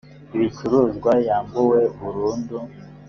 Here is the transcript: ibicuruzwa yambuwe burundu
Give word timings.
ibicuruzwa 0.35 1.11
yambuwe 1.27 1.79
burundu 2.01 2.57